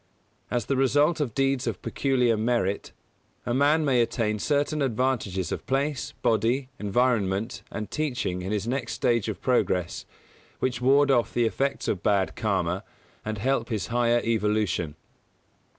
As 0.49 0.65
the 0.65 0.75
result 0.75 1.19
of 1.19 1.35
deeds 1.35 1.67
of 1.67 1.79
peculiar 1.83 2.35
merit, 2.35 2.91
a 3.45 3.53
man 3.53 3.85
may 3.85 4.01
attain 4.01 4.39
certain 4.39 4.81
advantages 4.81 5.51
of 5.51 5.67
place, 5.67 6.13
body, 6.23 6.69
environment 6.79 7.61
and 7.69 7.91
teaching 7.91 8.41
in 8.41 8.51
his 8.51 8.67
next 8.67 8.93
stage 8.93 9.29
of 9.29 9.41
progress, 9.43 10.07
which 10.57 10.81
ward 10.81 11.11
off 11.11 11.35
the 11.35 11.45
effects 11.45 11.87
of 11.87 12.01
bad 12.01 12.35
Karma 12.35 12.83
and 13.23 13.37
help 13.37 13.69
his 13.69 13.89
higher 13.93 14.21
evolution. 14.23 14.95